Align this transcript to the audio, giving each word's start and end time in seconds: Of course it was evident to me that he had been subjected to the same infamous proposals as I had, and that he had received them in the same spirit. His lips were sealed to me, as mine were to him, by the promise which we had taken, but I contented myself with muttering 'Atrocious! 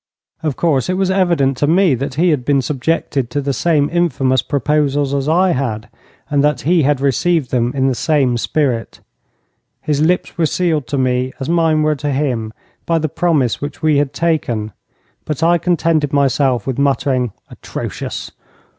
Of 0.41 0.55
course 0.55 0.89
it 0.89 0.95
was 0.95 1.11
evident 1.11 1.57
to 1.57 1.67
me 1.67 1.93
that 1.93 2.15
he 2.15 2.29
had 2.31 2.43
been 2.43 2.63
subjected 2.63 3.29
to 3.29 3.39
the 3.39 3.53
same 3.53 3.87
infamous 3.93 4.41
proposals 4.41 5.13
as 5.13 5.29
I 5.29 5.51
had, 5.51 5.89
and 6.27 6.43
that 6.43 6.61
he 6.61 6.81
had 6.81 6.99
received 6.99 7.51
them 7.51 7.71
in 7.75 7.87
the 7.87 7.93
same 7.93 8.35
spirit. 8.39 8.99
His 9.79 10.01
lips 10.01 10.39
were 10.39 10.47
sealed 10.47 10.87
to 10.87 10.97
me, 10.97 11.33
as 11.39 11.49
mine 11.49 11.83
were 11.83 11.95
to 11.97 12.09
him, 12.11 12.51
by 12.87 12.97
the 12.97 13.09
promise 13.09 13.61
which 13.61 13.83
we 13.83 13.97
had 13.97 14.11
taken, 14.11 14.71
but 15.23 15.43
I 15.43 15.59
contented 15.59 16.11
myself 16.13 16.65
with 16.65 16.79
muttering 16.79 17.31
'Atrocious! 17.51 18.31